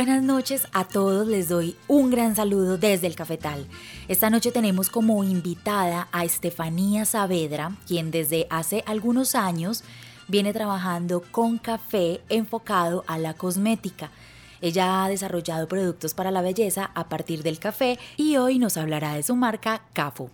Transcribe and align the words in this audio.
Buenas 0.00 0.22
noches 0.22 0.66
a 0.72 0.84
todos, 0.84 1.28
les 1.28 1.50
doy 1.50 1.76
un 1.86 2.08
gran 2.08 2.34
saludo 2.34 2.78
desde 2.78 3.06
el 3.06 3.14
Cafetal. 3.14 3.66
Esta 4.08 4.30
noche 4.30 4.50
tenemos 4.50 4.88
como 4.88 5.22
invitada 5.24 6.08
a 6.10 6.24
Estefanía 6.24 7.04
Saavedra, 7.04 7.76
quien 7.86 8.10
desde 8.10 8.46
hace 8.48 8.82
algunos 8.86 9.34
años 9.34 9.84
viene 10.26 10.54
trabajando 10.54 11.22
con 11.30 11.58
café 11.58 12.22
enfocado 12.30 13.04
a 13.08 13.18
la 13.18 13.34
cosmética. 13.34 14.10
Ella 14.62 15.04
ha 15.04 15.08
desarrollado 15.10 15.68
productos 15.68 16.14
para 16.14 16.30
la 16.30 16.40
belleza 16.40 16.90
a 16.94 17.10
partir 17.10 17.42
del 17.42 17.58
café 17.58 17.98
y 18.16 18.38
hoy 18.38 18.58
nos 18.58 18.78
hablará 18.78 19.12
de 19.16 19.22
su 19.22 19.36
marca 19.36 19.82
Cafo. 19.92 20.30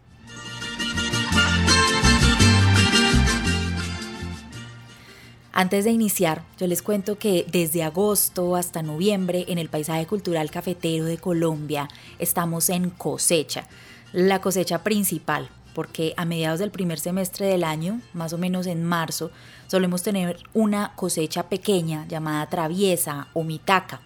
Antes 5.59 5.87
de 5.87 5.91
iniciar, 5.91 6.43
yo 6.59 6.67
les 6.67 6.83
cuento 6.83 7.19
que 7.19 7.47
desde 7.51 7.83
agosto 7.83 8.57
hasta 8.57 8.83
noviembre 8.83 9.47
en 9.49 9.57
el 9.57 9.71
paisaje 9.71 10.05
cultural 10.05 10.51
cafetero 10.51 11.07
de 11.07 11.17
Colombia 11.17 11.89
estamos 12.19 12.69
en 12.69 12.91
cosecha, 12.91 13.67
la 14.13 14.43
cosecha 14.43 14.85
principal, 14.85 15.49
porque 15.75 16.13
a 16.19 16.27
mediados 16.27 16.59
del 16.59 16.71
primer 16.71 17.01
semestre 17.01 17.47
del 17.47 17.65
año, 17.65 18.03
más 18.13 18.35
o 18.35 18.39
menos 18.39 18.67
en 18.67 18.85
marzo, 18.85 19.31
solemos 19.67 20.03
tener 20.03 20.37
una 20.53 20.93
cosecha 20.95 21.45
pequeña 21.45 22.07
llamada 22.07 22.51
traviesa 22.51 23.29
o 23.33 23.43
mitaca. 23.43 24.03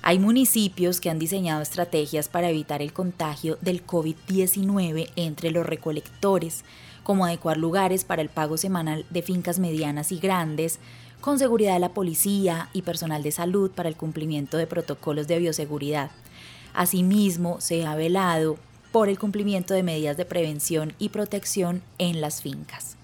Hay 0.00 0.18
municipios 0.18 1.02
que 1.02 1.10
han 1.10 1.18
diseñado 1.18 1.60
estrategias 1.60 2.28
para 2.28 2.48
evitar 2.48 2.80
el 2.80 2.94
contagio 2.94 3.58
del 3.60 3.86
COVID-19 3.86 5.10
entre 5.16 5.50
los 5.50 5.66
recolectores, 5.66 6.64
como 7.06 7.24
adecuar 7.24 7.56
lugares 7.56 8.02
para 8.02 8.20
el 8.20 8.28
pago 8.28 8.56
semanal 8.56 9.06
de 9.10 9.22
fincas 9.22 9.60
medianas 9.60 10.10
y 10.10 10.18
grandes, 10.18 10.80
con 11.20 11.38
seguridad 11.38 11.74
de 11.74 11.78
la 11.78 11.90
policía 11.94 12.68
y 12.72 12.82
personal 12.82 13.22
de 13.22 13.30
salud 13.30 13.70
para 13.70 13.88
el 13.88 13.94
cumplimiento 13.94 14.56
de 14.56 14.66
protocolos 14.66 15.28
de 15.28 15.38
bioseguridad. 15.38 16.10
Asimismo, 16.74 17.60
se 17.60 17.86
ha 17.86 17.94
velado 17.94 18.58
por 18.90 19.08
el 19.08 19.20
cumplimiento 19.20 19.72
de 19.72 19.84
medidas 19.84 20.16
de 20.16 20.24
prevención 20.24 20.94
y 20.98 21.10
protección 21.10 21.80
en 21.98 22.20
las 22.20 22.42
fincas. 22.42 22.96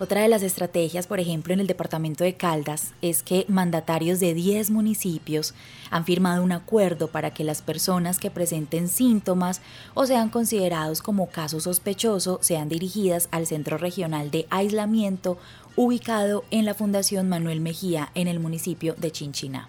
Otra 0.00 0.22
de 0.22 0.28
las 0.28 0.42
estrategias, 0.42 1.06
por 1.06 1.20
ejemplo, 1.20 1.52
en 1.52 1.60
el 1.60 1.66
departamento 1.66 2.24
de 2.24 2.32
Caldas, 2.32 2.94
es 3.02 3.22
que 3.22 3.44
mandatarios 3.48 4.18
de 4.18 4.32
10 4.32 4.70
municipios 4.70 5.52
han 5.90 6.06
firmado 6.06 6.42
un 6.42 6.52
acuerdo 6.52 7.08
para 7.08 7.34
que 7.34 7.44
las 7.44 7.60
personas 7.60 8.18
que 8.18 8.30
presenten 8.30 8.88
síntomas 8.88 9.60
o 9.92 10.06
sean 10.06 10.30
considerados 10.30 11.02
como 11.02 11.28
caso 11.28 11.60
sospechoso 11.60 12.38
sean 12.40 12.70
dirigidas 12.70 13.28
al 13.30 13.46
Centro 13.46 13.76
Regional 13.76 14.30
de 14.30 14.46
Aislamiento 14.48 15.36
ubicado 15.76 16.44
en 16.50 16.64
la 16.64 16.72
Fundación 16.72 17.28
Manuel 17.28 17.60
Mejía 17.60 18.10
en 18.14 18.26
el 18.26 18.40
municipio 18.40 18.94
de 18.96 19.10
Chinchiná. 19.10 19.68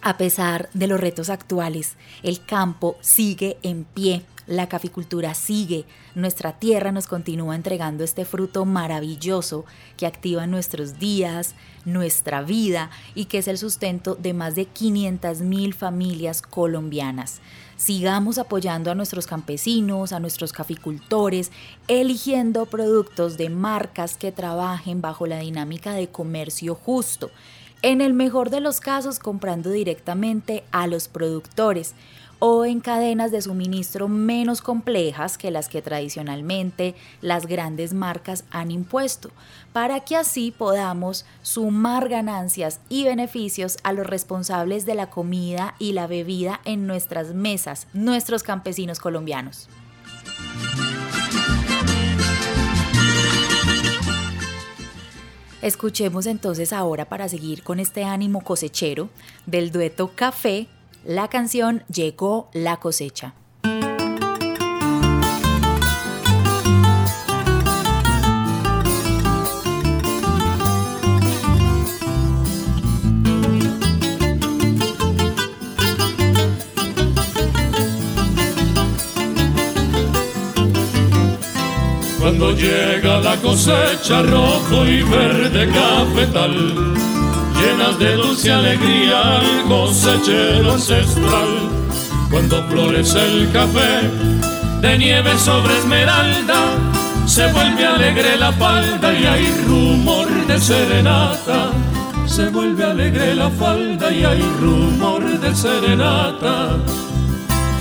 A 0.00 0.16
pesar 0.16 0.70
de 0.74 0.86
los 0.86 1.00
retos 1.00 1.28
actuales, 1.28 1.96
el 2.22 2.44
campo 2.44 2.96
sigue 3.00 3.58
en 3.64 3.82
pie 3.82 4.22
la 4.48 4.66
caficultura 4.66 5.34
sigue, 5.34 5.84
nuestra 6.14 6.58
tierra 6.58 6.90
nos 6.90 7.06
continúa 7.06 7.54
entregando 7.54 8.02
este 8.02 8.24
fruto 8.24 8.64
maravilloso 8.64 9.66
que 9.98 10.06
activa 10.06 10.46
nuestros 10.46 10.98
días, 10.98 11.54
nuestra 11.84 12.40
vida 12.40 12.90
y 13.14 13.26
que 13.26 13.38
es 13.38 13.48
el 13.48 13.58
sustento 13.58 14.14
de 14.14 14.32
más 14.32 14.54
de 14.54 14.64
500 14.64 15.42
mil 15.42 15.74
familias 15.74 16.40
colombianas. 16.40 17.40
Sigamos 17.76 18.38
apoyando 18.38 18.90
a 18.90 18.94
nuestros 18.94 19.26
campesinos, 19.26 20.12
a 20.12 20.18
nuestros 20.18 20.54
caficultores, 20.54 21.52
eligiendo 21.86 22.64
productos 22.64 23.36
de 23.36 23.50
marcas 23.50 24.16
que 24.16 24.32
trabajen 24.32 25.02
bajo 25.02 25.26
la 25.26 25.40
dinámica 25.40 25.92
de 25.92 26.08
comercio 26.08 26.74
justo. 26.74 27.30
En 27.82 28.00
el 28.00 28.14
mejor 28.14 28.50
de 28.50 28.60
los 28.60 28.80
casos, 28.80 29.20
comprando 29.20 29.70
directamente 29.70 30.64
a 30.72 30.88
los 30.88 31.06
productores 31.06 31.94
o 32.38 32.64
en 32.64 32.80
cadenas 32.80 33.30
de 33.30 33.42
suministro 33.42 34.08
menos 34.08 34.62
complejas 34.62 35.38
que 35.38 35.50
las 35.50 35.68
que 35.68 35.82
tradicionalmente 35.82 36.94
las 37.20 37.46
grandes 37.46 37.94
marcas 37.94 38.44
han 38.50 38.70
impuesto, 38.70 39.30
para 39.72 40.00
que 40.00 40.16
así 40.16 40.52
podamos 40.56 41.24
sumar 41.42 42.08
ganancias 42.08 42.80
y 42.88 43.04
beneficios 43.04 43.78
a 43.82 43.92
los 43.92 44.06
responsables 44.06 44.86
de 44.86 44.94
la 44.94 45.10
comida 45.10 45.74
y 45.78 45.92
la 45.92 46.06
bebida 46.06 46.60
en 46.64 46.86
nuestras 46.86 47.34
mesas, 47.34 47.86
nuestros 47.92 48.42
campesinos 48.42 49.00
colombianos. 49.00 49.68
Escuchemos 55.60 56.26
entonces 56.26 56.72
ahora 56.72 57.06
para 57.06 57.28
seguir 57.28 57.64
con 57.64 57.80
este 57.80 58.04
ánimo 58.04 58.42
cosechero 58.42 59.08
del 59.44 59.72
dueto 59.72 60.12
Café 60.14 60.68
la 61.04 61.28
canción 61.28 61.84
Llegó 61.88 62.50
la 62.52 62.78
cosecha. 62.78 63.34
Cuando 82.20 82.52
llega 82.52 83.20
la 83.20 83.36
cosecha 83.36 84.22
rojo 84.22 84.86
y 84.86 85.02
verde 85.02 85.66
cafetal 85.72 87.17
llenas 87.60 87.98
de 87.98 88.14
dulce 88.14 88.52
alegría 88.52 89.40
el 89.40 89.64
cosechero 89.68 90.72
ancestral. 90.72 91.70
Cuando 92.30 92.62
florece 92.64 93.18
el 93.18 93.50
café 93.52 94.10
de 94.80 94.98
nieve 94.98 95.36
sobre 95.38 95.78
esmeralda, 95.78 96.60
se 97.26 97.50
vuelve 97.52 97.86
alegre 97.86 98.36
la 98.36 98.52
falda 98.52 99.12
y 99.12 99.26
hay 99.26 99.64
rumor 99.66 100.28
de 100.46 100.60
serenata. 100.60 101.70
Se 102.26 102.48
vuelve 102.50 102.84
alegre 102.84 103.34
la 103.34 103.50
falda 103.50 104.12
y 104.12 104.24
hay 104.24 104.42
rumor 104.60 105.24
de 105.40 105.54
serenata. 105.54 106.76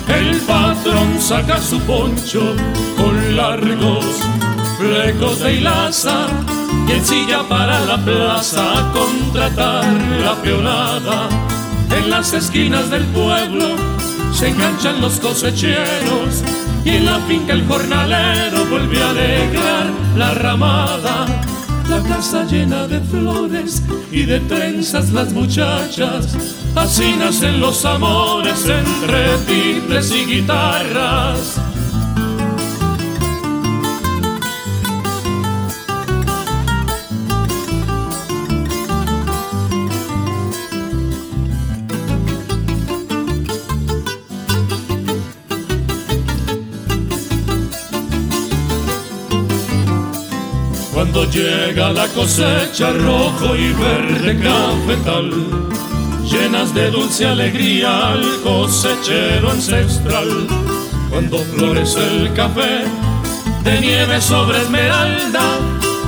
El 0.07 0.37
patrón 0.41 1.19
saca 1.19 1.61
su 1.61 1.79
poncho 1.81 2.55
con 2.95 3.35
largos 3.35 4.05
flecos 4.77 5.39
de 5.39 5.55
hilaza 5.55 6.27
y 6.87 6.91
en 6.91 7.05
silla 7.05 7.43
para 7.47 7.79
la 7.81 7.97
plaza 7.97 8.79
a 8.79 8.91
contratar 8.93 9.85
la 10.23 10.35
peonada. 10.35 11.29
En 11.91 12.09
las 12.09 12.33
esquinas 12.33 12.89
del 12.89 13.05
pueblo 13.07 13.75
se 14.31 14.49
enganchan 14.49 15.01
los 15.01 15.19
cosecheros 15.19 16.43
y 16.85 16.89
en 16.89 17.05
la 17.05 17.19
finca 17.21 17.53
el 17.53 17.67
jornalero 17.67 18.65
vuelve 18.65 19.01
a 19.01 19.09
alegrar 19.09 19.87
la 20.15 20.33
ramada. 20.33 21.25
La 21.89 22.01
casa 22.03 22.43
llena 22.43 22.87
de 22.87 22.99
flores 22.99 23.81
y 24.11 24.23
de 24.23 24.41
trenzas 24.41 25.11
las 25.11 25.31
muchachas, 25.31 26.35
así 26.75 27.15
nacen 27.17 27.61
los 27.61 27.85
amores 27.85 28.65
entre 28.67 29.37
timbres 29.47 30.11
y 30.11 30.25
guitarras. 30.25 31.59
Cuando 51.17 51.33
llega 51.33 51.91
la 51.93 52.07
cosecha 52.09 52.91
rojo 52.91 53.55
y 53.55 53.73
verde 53.73 54.39
cafetal, 54.39 55.31
llenas 56.23 56.75
de 56.75 56.91
dulce 56.91 57.25
alegría 57.25 58.09
al 58.09 58.39
cosechero 58.43 59.49
ancestral. 59.49 60.29
Cuando 61.09 61.39
florece 61.39 62.05
el 62.07 62.33
café 62.33 62.83
de 63.63 63.81
nieve 63.81 64.21
sobre 64.21 64.61
esmeralda, 64.61 65.41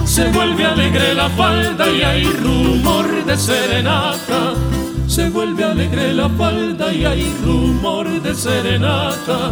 se 0.06 0.30
vuelve 0.30 0.64
alegre 0.64 1.16
la 1.16 1.28
falda 1.30 1.90
y 1.90 2.04
hay 2.04 2.26
rumor 2.26 3.26
de 3.26 3.36
serenata. 3.36 4.54
Se 5.08 5.28
vuelve 5.30 5.64
alegre 5.64 6.14
la 6.14 6.30
falda 6.30 6.94
y 6.94 7.06
hay 7.06 7.36
rumor 7.44 8.22
de 8.22 8.36
serenata. 8.36 9.50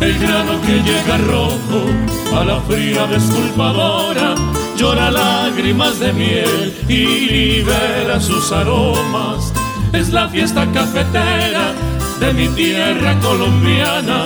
El 0.00 0.16
grano 0.20 0.60
que 0.60 0.80
llega 0.80 1.18
rojo 1.18 2.38
a 2.38 2.44
la 2.44 2.60
fría 2.60 3.04
desculpadora 3.08 4.36
llora 4.76 5.10
lágrimas 5.10 5.98
de 5.98 6.12
miel 6.12 6.74
y 6.88 7.04
libera 7.30 8.20
sus 8.20 8.52
aromas. 8.52 9.52
Es 9.92 10.10
la 10.10 10.28
fiesta 10.28 10.66
cafetera 10.72 11.74
de 12.20 12.32
mi 12.32 12.48
tierra 12.48 13.18
colombiana, 13.20 14.24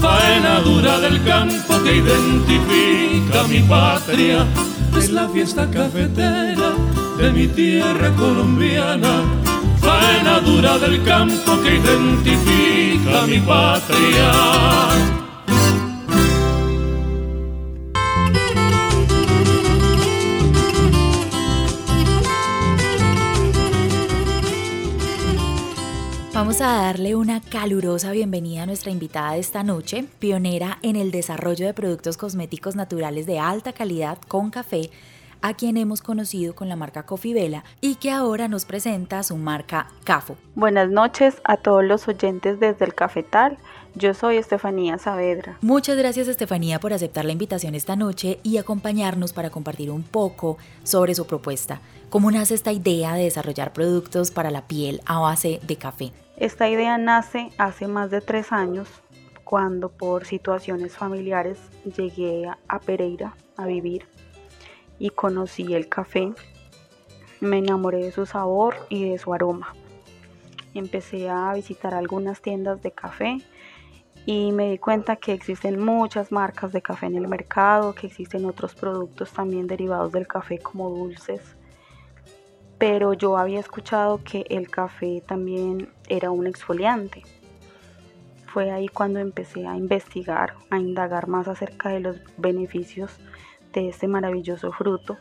faena 0.00 0.60
dura 0.60 0.98
del 1.00 1.22
campo 1.24 1.82
que 1.82 1.96
identifica 1.96 3.44
mi 3.48 3.60
patria. 3.60 4.46
Es 4.96 5.10
la 5.10 5.28
fiesta 5.28 5.70
cafetera 5.70 6.72
de 7.18 7.32
mi 7.32 7.46
tierra 7.46 8.10
colombiana, 8.16 9.22
faena 9.80 10.40
dura 10.40 10.78
del 10.78 11.02
campo 11.04 11.60
que 11.62 11.76
identifica 11.76 13.26
mi 13.26 13.38
patria. 13.40 15.15
Vamos 26.46 26.60
a 26.60 26.80
darle 26.80 27.16
una 27.16 27.40
calurosa 27.40 28.12
bienvenida 28.12 28.62
a 28.62 28.66
nuestra 28.66 28.92
invitada 28.92 29.32
de 29.32 29.40
esta 29.40 29.64
noche, 29.64 30.04
pionera 30.20 30.78
en 30.82 30.94
el 30.94 31.10
desarrollo 31.10 31.66
de 31.66 31.74
productos 31.74 32.16
cosméticos 32.16 32.76
naturales 32.76 33.26
de 33.26 33.40
alta 33.40 33.72
calidad 33.72 34.18
con 34.28 34.50
café, 34.50 34.90
a 35.42 35.54
quien 35.54 35.76
hemos 35.76 36.02
conocido 36.02 36.54
con 36.54 36.68
la 36.68 36.76
marca 36.76 37.02
Coffee 37.02 37.34
Vela 37.34 37.64
y 37.80 37.96
que 37.96 38.12
ahora 38.12 38.46
nos 38.46 38.64
presenta 38.64 39.24
su 39.24 39.36
marca 39.36 39.88
Cafo. 40.04 40.36
Buenas 40.54 40.88
noches 40.88 41.34
a 41.42 41.56
todos 41.56 41.82
los 41.82 42.06
oyentes 42.06 42.60
desde 42.60 42.84
el 42.84 42.94
Cafetal. 42.94 43.58
Yo 43.96 44.14
soy 44.14 44.36
Estefanía 44.36 44.98
Saavedra. 44.98 45.58
Muchas 45.62 45.96
gracias 45.96 46.28
Estefanía 46.28 46.78
por 46.78 46.92
aceptar 46.92 47.24
la 47.24 47.32
invitación 47.32 47.74
esta 47.74 47.96
noche 47.96 48.38
y 48.44 48.58
acompañarnos 48.58 49.32
para 49.32 49.50
compartir 49.50 49.90
un 49.90 50.04
poco 50.04 50.58
sobre 50.84 51.16
su 51.16 51.26
propuesta. 51.26 51.80
¿Cómo 52.08 52.30
nace 52.30 52.54
esta 52.54 52.70
idea 52.70 53.14
de 53.14 53.24
desarrollar 53.24 53.72
productos 53.72 54.30
para 54.30 54.52
la 54.52 54.68
piel 54.68 55.00
a 55.06 55.18
base 55.18 55.58
de 55.66 55.74
café? 55.74 56.12
Esta 56.36 56.68
idea 56.68 56.98
nace 56.98 57.48
hace 57.56 57.88
más 57.88 58.10
de 58.10 58.20
tres 58.20 58.52
años 58.52 58.88
cuando 59.42 59.88
por 59.88 60.26
situaciones 60.26 60.94
familiares 60.94 61.58
llegué 61.96 62.46
a 62.68 62.78
Pereira 62.78 63.34
a 63.56 63.64
vivir 63.64 64.06
y 64.98 65.08
conocí 65.08 65.72
el 65.72 65.88
café. 65.88 66.34
Me 67.40 67.56
enamoré 67.56 68.04
de 68.04 68.12
su 68.12 68.26
sabor 68.26 68.76
y 68.90 69.08
de 69.08 69.16
su 69.16 69.32
aroma. 69.32 69.74
Empecé 70.74 71.30
a 71.30 71.54
visitar 71.54 71.94
algunas 71.94 72.42
tiendas 72.42 72.82
de 72.82 72.92
café 72.92 73.38
y 74.26 74.52
me 74.52 74.70
di 74.70 74.76
cuenta 74.76 75.16
que 75.16 75.32
existen 75.32 75.82
muchas 75.82 76.32
marcas 76.32 76.70
de 76.70 76.82
café 76.82 77.06
en 77.06 77.16
el 77.16 77.28
mercado, 77.28 77.94
que 77.94 78.08
existen 78.08 78.44
otros 78.44 78.74
productos 78.74 79.32
también 79.32 79.66
derivados 79.66 80.12
del 80.12 80.26
café 80.26 80.58
como 80.58 80.90
dulces 80.90 81.56
pero 82.78 83.14
yo 83.14 83.38
había 83.38 83.60
escuchado 83.60 84.22
que 84.22 84.44
el 84.50 84.70
café 84.70 85.22
también 85.26 85.88
era 86.08 86.30
un 86.30 86.46
exfoliante. 86.46 87.22
Fue 88.46 88.70
ahí 88.70 88.88
cuando 88.88 89.18
empecé 89.18 89.66
a 89.66 89.76
investigar, 89.76 90.54
a 90.70 90.78
indagar 90.78 91.28
más 91.28 91.48
acerca 91.48 91.90
de 91.90 92.00
los 92.00 92.16
beneficios 92.36 93.12
de 93.72 93.88
este 93.88 94.08
maravilloso 94.08 94.72
fruto 94.72 95.16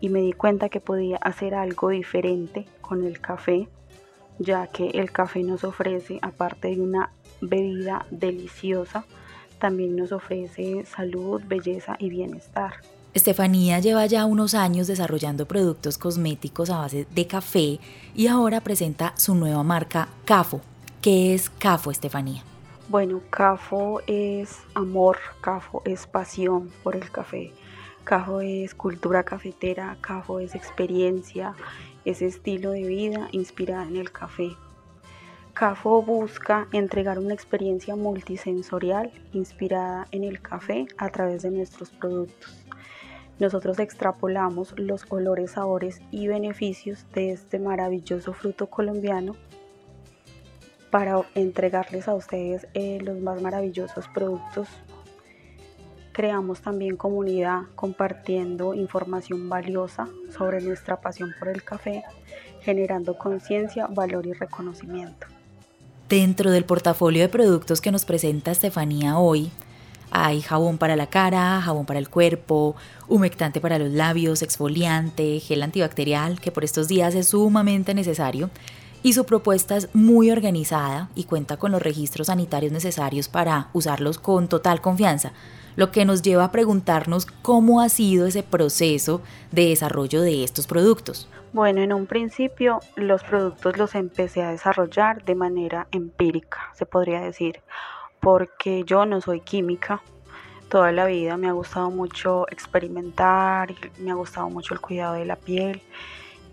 y 0.00 0.08
me 0.08 0.20
di 0.20 0.32
cuenta 0.32 0.68
que 0.68 0.80
podía 0.80 1.16
hacer 1.16 1.54
algo 1.54 1.90
diferente 1.90 2.66
con 2.80 3.04
el 3.04 3.20
café, 3.20 3.68
ya 4.38 4.66
que 4.66 4.90
el 4.90 5.10
café 5.10 5.42
nos 5.42 5.64
ofrece, 5.64 6.18
aparte 6.22 6.68
de 6.68 6.80
una 6.80 7.10
bebida 7.40 8.06
deliciosa, 8.10 9.04
también 9.58 9.96
nos 9.96 10.12
ofrece 10.12 10.84
salud, 10.84 11.42
belleza 11.46 11.96
y 11.98 12.10
bienestar. 12.10 12.74
Estefanía 13.16 13.80
lleva 13.80 14.04
ya 14.04 14.26
unos 14.26 14.52
años 14.52 14.88
desarrollando 14.88 15.48
productos 15.48 15.96
cosméticos 15.96 16.68
a 16.68 16.80
base 16.80 17.06
de 17.14 17.26
café 17.26 17.80
y 18.14 18.26
ahora 18.26 18.60
presenta 18.60 19.14
su 19.16 19.34
nueva 19.34 19.62
marca 19.62 20.08
Cafo. 20.26 20.60
¿Qué 21.00 21.32
es 21.32 21.48
Cafo, 21.48 21.90
Estefanía? 21.90 22.42
Bueno, 22.90 23.22
Cafo 23.30 24.02
es 24.06 24.58
amor, 24.74 25.16
Cafo 25.40 25.80
es 25.86 26.06
pasión 26.06 26.70
por 26.82 26.94
el 26.94 27.10
café, 27.10 27.54
Cafo 28.04 28.42
es 28.42 28.74
cultura 28.74 29.22
cafetera, 29.22 29.96
Cafo 30.02 30.38
es 30.38 30.54
experiencia, 30.54 31.54
es 32.04 32.20
estilo 32.20 32.72
de 32.72 32.82
vida 32.82 33.28
inspirada 33.32 33.88
en 33.88 33.96
el 33.96 34.12
café. 34.12 34.54
Cafo 35.54 36.02
busca 36.02 36.68
entregar 36.70 37.18
una 37.18 37.32
experiencia 37.32 37.96
multisensorial 37.96 39.10
inspirada 39.32 40.06
en 40.10 40.22
el 40.22 40.42
café 40.42 40.86
a 40.98 41.08
través 41.08 41.40
de 41.44 41.50
nuestros 41.50 41.88
productos 41.88 42.65
nosotros 43.38 43.78
extrapolamos 43.78 44.74
los 44.78 45.04
olores, 45.10 45.52
sabores 45.52 46.00
y 46.10 46.28
beneficios 46.28 47.04
de 47.14 47.32
este 47.32 47.58
maravilloso 47.58 48.32
fruto 48.32 48.68
colombiano 48.68 49.36
para 50.90 51.22
entregarles 51.34 52.08
a 52.08 52.14
ustedes 52.14 52.66
eh, 52.74 52.98
los 53.02 53.18
más 53.20 53.42
maravillosos 53.42 54.08
productos. 54.08 54.68
Creamos 56.12 56.62
también 56.62 56.96
comunidad 56.96 57.64
compartiendo 57.74 58.72
información 58.72 59.50
valiosa 59.50 60.08
sobre 60.30 60.62
nuestra 60.62 61.02
pasión 61.02 61.34
por 61.38 61.48
el 61.48 61.62
café, 61.62 62.04
generando 62.62 63.18
conciencia, 63.18 63.86
valor 63.86 64.26
y 64.26 64.32
reconocimiento. 64.32 65.26
Dentro 66.08 66.50
del 66.50 66.64
portafolio 66.64 67.20
de 67.20 67.28
productos 67.28 67.82
que 67.82 67.92
nos 67.92 68.06
presenta 68.06 68.52
Estefanía 68.52 69.18
hoy, 69.18 69.50
hay 70.10 70.40
jabón 70.40 70.78
para 70.78 70.96
la 70.96 71.08
cara, 71.08 71.60
jabón 71.60 71.86
para 71.86 71.98
el 71.98 72.08
cuerpo, 72.08 72.76
humectante 73.08 73.60
para 73.60 73.78
los 73.78 73.90
labios, 73.90 74.42
exfoliante, 74.42 75.40
gel 75.40 75.62
antibacterial, 75.62 76.40
que 76.40 76.52
por 76.52 76.64
estos 76.64 76.88
días 76.88 77.14
es 77.14 77.28
sumamente 77.28 77.94
necesario. 77.94 78.50
Y 79.02 79.12
su 79.12 79.24
propuesta 79.24 79.76
es 79.76 79.88
muy 79.94 80.30
organizada 80.30 81.10
y 81.14 81.24
cuenta 81.24 81.58
con 81.58 81.70
los 81.70 81.82
registros 81.82 82.26
sanitarios 82.26 82.72
necesarios 82.72 83.28
para 83.28 83.68
usarlos 83.72 84.18
con 84.18 84.48
total 84.48 84.80
confianza, 84.80 85.32
lo 85.76 85.92
que 85.92 86.04
nos 86.04 86.22
lleva 86.22 86.44
a 86.44 86.50
preguntarnos 86.50 87.26
cómo 87.42 87.80
ha 87.80 87.88
sido 87.88 88.26
ese 88.26 88.42
proceso 88.42 89.20
de 89.52 89.68
desarrollo 89.68 90.22
de 90.22 90.42
estos 90.42 90.66
productos. 90.66 91.28
Bueno, 91.52 91.82
en 91.82 91.92
un 91.92 92.06
principio 92.06 92.80
los 92.96 93.22
productos 93.22 93.78
los 93.78 93.94
empecé 93.94 94.42
a 94.42 94.50
desarrollar 94.50 95.24
de 95.24 95.34
manera 95.34 95.86
empírica, 95.92 96.70
se 96.74 96.86
podría 96.86 97.20
decir 97.20 97.60
porque 98.26 98.82
yo 98.84 99.06
no 99.06 99.20
soy 99.20 99.38
química. 99.38 100.02
Toda 100.68 100.90
la 100.90 101.06
vida 101.06 101.36
me 101.36 101.46
ha 101.46 101.52
gustado 101.52 101.92
mucho 101.92 102.44
experimentar, 102.50 103.72
me 104.00 104.10
ha 104.10 104.14
gustado 104.14 104.50
mucho 104.50 104.74
el 104.74 104.80
cuidado 104.80 105.14
de 105.14 105.24
la 105.24 105.36
piel 105.36 105.80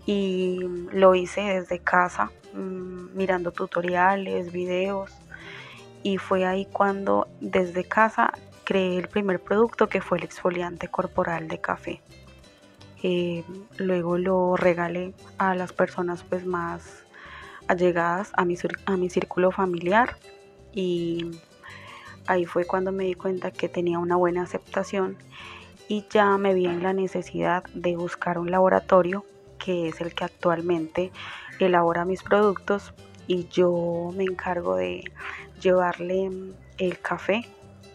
y 0.06 0.60
lo 0.92 1.16
hice 1.16 1.40
desde 1.40 1.80
casa, 1.80 2.30
mm, 2.52 3.16
mirando 3.16 3.50
tutoriales, 3.50 4.52
videos 4.52 5.10
y 6.04 6.18
fue 6.18 6.46
ahí 6.46 6.68
cuando 6.72 7.26
desde 7.40 7.82
casa 7.82 8.32
creé 8.62 8.96
el 8.96 9.08
primer 9.08 9.40
producto 9.40 9.88
que 9.88 10.00
fue 10.00 10.18
el 10.18 10.24
exfoliante 10.24 10.86
corporal 10.86 11.48
de 11.48 11.60
café. 11.60 12.00
Eh, 13.02 13.42
luego 13.78 14.16
lo 14.16 14.54
regalé 14.56 15.12
a 15.38 15.56
las 15.56 15.72
personas 15.72 16.22
pues 16.22 16.46
más 16.46 17.02
allegadas 17.66 18.30
a 18.34 18.44
mi, 18.44 18.54
a 18.86 18.96
mi 18.96 19.10
círculo 19.10 19.50
familiar 19.50 20.16
y 20.72 21.32
ahí 22.26 22.46
fue 22.46 22.64
cuando 22.64 22.92
me 22.92 23.04
di 23.04 23.14
cuenta 23.14 23.50
que 23.50 23.68
tenía 23.68 23.98
una 23.98 24.16
buena 24.16 24.42
aceptación 24.42 25.16
y 25.88 26.04
ya 26.10 26.38
me 26.38 26.54
vi 26.54 26.66
en 26.66 26.82
la 26.82 26.92
necesidad 26.92 27.64
de 27.74 27.96
buscar 27.96 28.38
un 28.38 28.50
laboratorio 28.50 29.24
que 29.58 29.88
es 29.88 30.00
el 30.00 30.14
que 30.14 30.24
actualmente 30.24 31.12
elabora 31.58 32.04
mis 32.04 32.22
productos 32.22 32.92
y 33.26 33.48
yo 33.48 34.12
me 34.14 34.24
encargo 34.24 34.76
de 34.76 35.04
llevarle 35.60 36.30
el 36.78 36.98
café, 36.98 37.46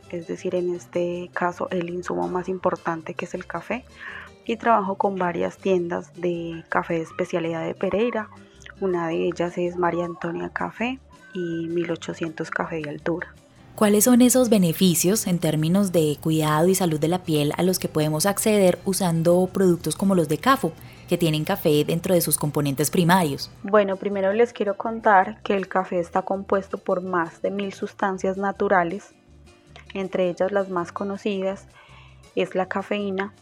es 0.10 0.28
decir, 0.28 0.56
en 0.56 0.74
este 0.74 1.30
caso 1.34 1.70
el 1.70 1.90
insumo 1.90 2.28
más 2.28 2.50
importante 2.50 3.14
que 3.14 3.26
es 3.26 3.34
el 3.34 3.46
café 3.46 3.86
y 4.46 4.58
trabajo 4.58 4.96
con 4.96 5.16
varias 5.16 5.58
tiendas 5.58 6.14
de 6.16 6.64
café 6.70 6.96
de 6.96 7.02
especialidad 7.02 7.66
de 7.66 7.76
Pereira. 7.76 8.30
Una 8.82 9.08
de 9.08 9.28
ellas 9.28 9.58
es 9.58 9.76
María 9.76 10.06
Antonia 10.06 10.50
Café 10.50 11.00
y 11.34 11.68
1800 11.68 12.50
Café 12.50 12.82
de 12.82 12.90
Altura. 12.90 13.36
¿Cuáles 13.80 14.04
son 14.04 14.22
esos 14.22 14.50
beneficios 14.50 15.26
en 15.26 15.40
términos 15.40 15.94
de 15.94 16.18
cuidado 16.22 16.68
y 16.68 16.76
salud 16.76 17.00
de 17.00 17.08
la 17.08 17.24
piel 17.24 17.54
a 17.56 17.64
los 17.64 17.80
que 17.80 17.88
podemos 17.88 18.26
acceder 18.26 18.78
usando 18.84 19.48
productos 19.54 19.96
como 19.96 20.16
los 20.16 20.28
de 20.28 20.38
CAFO, 20.38 20.74
que 21.08 21.18
tienen 21.18 21.46
café 21.46 21.86
dentro 21.86 22.14
de 22.14 22.20
sus 22.20 22.38
componentes 22.38 22.92
primarios? 22.92 23.50
Bueno, 23.64 23.96
primero 23.96 24.34
les 24.34 24.52
quiero 24.52 24.76
contar 24.76 25.42
que 25.44 25.56
el 25.56 25.70
café 25.70 26.02
está 26.02 26.24
compuesto 26.24 26.78
por 26.78 27.02
más 27.02 27.42
de 27.42 27.52
mil 27.52 27.72
sustancias 27.72 28.36
naturales, 28.36 29.14
entre 29.94 30.30
ellas 30.30 30.52
las 30.52 30.70
más 30.70 30.92
conocidas 30.92 31.66
es 32.36 32.56
la 32.56 32.68
cafeína, 32.68 33.34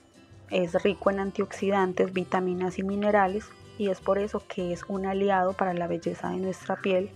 es 0.51 0.74
rico 0.84 1.10
en 1.10 1.20
antioxidantes, 1.20 2.13
vitaminas 2.13 2.77
y 2.77 2.84
minerales 2.84 3.46
y 3.79 3.89
es 3.89 4.01
por 4.01 4.20
eso 4.20 4.44
que 4.48 4.72
es 4.72 4.84
un 4.88 5.08
aliado 5.08 5.53
para 5.53 5.74
la 5.74 5.88
belleza 5.88 6.29
de 6.29 6.38
nuestra 6.38 6.75
piel 6.75 7.10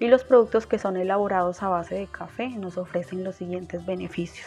y 0.00 0.06
los 0.06 0.24
productos 0.24 0.66
que 0.66 0.78
son 0.78 0.96
elaborados 0.96 1.62
a 1.62 1.68
base 1.68 1.96
de 1.96 2.06
café 2.06 2.48
nos 2.48 2.78
ofrecen 2.78 3.24
los 3.24 3.36
siguientes 3.36 3.84
beneficios. 3.84 4.46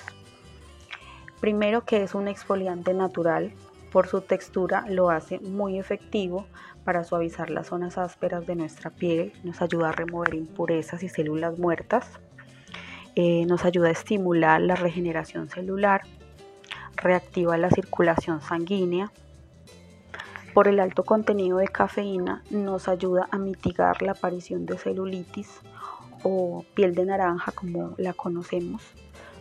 Primero 1.39 1.86
que 1.86 2.03
es 2.03 2.15
un 2.15 2.27
exfoliante 2.27 2.93
natural, 2.93 3.51
por 3.91 4.08
su 4.08 4.22
textura 4.22 4.86
lo 4.88 5.10
hace 5.10 5.39
muy 5.39 5.77
efectivo 5.77 6.46
para 6.86 7.03
suavizar 7.03 7.50
las 7.50 7.67
zonas 7.67 7.98
ásperas 7.98 8.46
de 8.48 8.55
nuestra 8.55 8.89
piel, 8.89 9.34
nos 9.43 9.62
ayuda 9.62 9.89
a 9.89 9.91
remover 9.91 10.34
impurezas 10.34 11.03
y 11.03 11.10
células 11.10 11.60
muertas, 11.60 12.08
eh, 13.15 13.46
nos 13.46 13.65
ayuda 13.65 13.89
a 13.89 13.91
estimular 13.91 14.62
la 14.62 14.75
regeneración 14.75 15.50
celular, 15.50 16.01
reactiva 16.96 17.58
la 17.58 17.70
circulación 17.70 18.41
sanguínea, 18.41 19.12
por 20.53 20.67
el 20.67 20.79
alto 20.79 21.03
contenido 21.03 21.60
de 21.60 21.67
cafeína 21.67 22.43
nos 22.50 22.88
ayuda 22.88 23.27
a 23.31 23.38
mitigar 23.38 24.01
la 24.01 24.12
aparición 24.12 24.65
de 24.65 24.77
celulitis 24.77 25.62
o 26.24 26.65
piel 26.74 26.93
de 26.93 27.05
naranja 27.05 27.51
como 27.51 27.93
la 27.98 28.13
conocemos. 28.13 28.84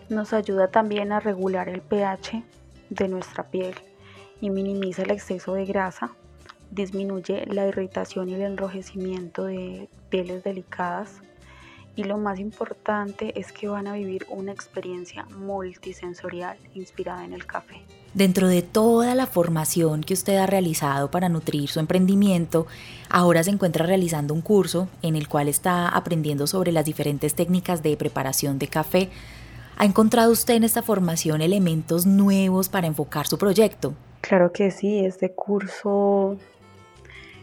Nos 0.08 0.32
ayuda 0.32 0.68
también 0.68 1.12
a 1.12 1.20
regular 1.20 1.68
el 1.68 1.80
pH 1.80 2.44
de 2.90 3.08
nuestra 3.08 3.44
piel 3.50 3.74
y 4.40 4.50
minimiza 4.50 5.02
el 5.02 5.10
exceso 5.10 5.54
de 5.54 5.66
grasa. 5.66 6.12
Disminuye 6.70 7.46
la 7.46 7.66
irritación 7.66 8.28
y 8.28 8.34
el 8.34 8.42
enrojecimiento 8.42 9.44
de 9.44 9.88
pieles 10.08 10.44
delicadas. 10.44 11.20
Y 11.96 12.04
lo 12.04 12.18
más 12.18 12.38
importante 12.38 13.38
es 13.38 13.52
que 13.52 13.68
van 13.68 13.88
a 13.88 13.94
vivir 13.94 14.26
una 14.30 14.52
experiencia 14.52 15.24
multisensorial 15.36 16.56
inspirada 16.74 17.24
en 17.24 17.32
el 17.32 17.46
café. 17.46 17.84
Dentro 18.12 18.48
de 18.48 18.62
toda 18.62 19.14
la 19.14 19.26
formación 19.26 20.02
que 20.02 20.14
usted 20.14 20.36
ha 20.36 20.46
realizado 20.46 21.12
para 21.12 21.28
nutrir 21.28 21.68
su 21.68 21.78
emprendimiento, 21.78 22.66
ahora 23.08 23.44
se 23.44 23.50
encuentra 23.50 23.86
realizando 23.86 24.34
un 24.34 24.40
curso 24.40 24.88
en 25.02 25.14
el 25.14 25.28
cual 25.28 25.46
está 25.46 25.88
aprendiendo 25.88 26.48
sobre 26.48 26.72
las 26.72 26.84
diferentes 26.84 27.34
técnicas 27.34 27.84
de 27.84 27.96
preparación 27.96 28.58
de 28.58 28.66
café. 28.66 29.10
¿Ha 29.76 29.84
encontrado 29.84 30.32
usted 30.32 30.54
en 30.54 30.64
esta 30.64 30.82
formación 30.82 31.40
elementos 31.40 32.04
nuevos 32.04 32.68
para 32.68 32.88
enfocar 32.88 33.28
su 33.28 33.38
proyecto? 33.38 33.94
Claro 34.22 34.52
que 34.52 34.72
sí, 34.72 35.04
este 35.04 35.32
curso 35.32 36.36